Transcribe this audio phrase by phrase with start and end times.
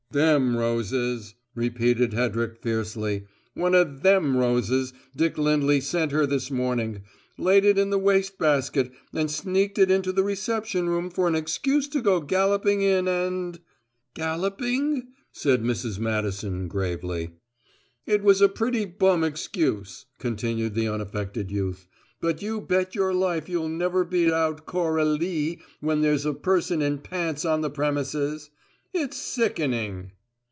[0.13, 3.27] "Them roses!" repeated Hedrick fiercely.
[3.53, 7.03] "One o' them roses Dick Lindley sent her this morning.
[7.37, 11.35] Laid it in the waste basket and sneaked it into the reception room for an
[11.35, 13.61] excuse to go galloping in and"
[14.17, 15.97] "`Galloping'?" said Mrs.
[15.97, 17.35] Madison gravely.
[18.05, 21.87] "It was a pretty bum excuse," continued the unaffected youth,
[22.19, 26.81] "but you bet your life you'll never beat our Cora lee when there's a person
[26.81, 28.49] in pants on the premises!
[28.93, 30.11] It's sickening."